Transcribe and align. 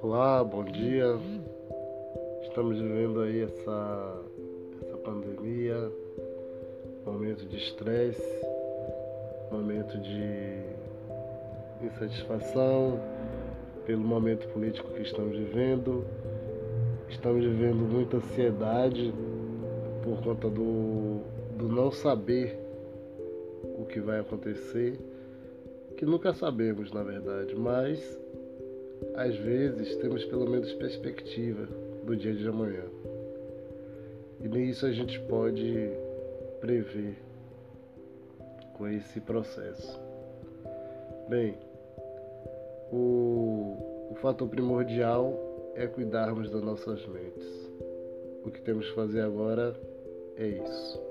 Olá, 0.00 0.44
bom 0.44 0.64
dia. 0.64 1.18
Estamos 2.42 2.78
vivendo 2.78 3.20
aí 3.20 3.42
essa, 3.42 4.22
essa 4.80 4.96
pandemia, 4.98 5.90
momento 7.04 7.44
de 7.46 7.56
estresse, 7.56 8.46
momento 9.50 9.98
de 9.98 10.62
insatisfação 11.84 13.00
pelo 13.86 14.02
momento 14.02 14.46
político 14.48 14.88
que 14.92 15.02
estamos 15.02 15.36
vivendo. 15.36 16.04
Estamos 17.08 17.44
vivendo 17.44 17.78
muita 17.90 18.18
ansiedade 18.18 19.12
por 20.04 20.22
conta 20.22 20.48
do, 20.48 21.22
do 21.56 21.68
não 21.68 21.90
saber 21.90 22.56
o 23.76 23.84
que 23.84 23.98
vai 23.98 24.20
acontecer 24.20 24.96
que 25.98 26.06
nunca 26.06 26.32
sabemos, 26.32 26.92
na 26.92 27.02
verdade, 27.02 27.56
mas 27.56 28.16
às 29.18 29.36
vezes 29.36 29.96
temos 29.96 30.24
pelo 30.26 30.48
menos 30.48 30.72
perspectiva 30.74 31.66
do 32.04 32.16
dia 32.16 32.32
de 32.32 32.46
amanhã. 32.46 32.84
E 34.40 34.48
nisso 34.48 34.86
a 34.86 34.92
gente 34.92 35.18
pode 35.22 35.90
prever 36.60 37.16
com 38.74 38.86
esse 38.86 39.20
processo. 39.20 40.00
Bem, 41.28 41.58
o, 42.92 44.08
o 44.12 44.14
fator 44.22 44.48
primordial 44.48 45.36
é 45.74 45.88
cuidarmos 45.88 46.48
das 46.48 46.62
nossas 46.62 47.04
mentes. 47.06 47.72
O 48.44 48.50
que 48.52 48.60
temos 48.60 48.88
que 48.88 48.94
fazer 48.94 49.22
agora 49.22 49.74
é 50.36 50.46
isso. 50.46 51.02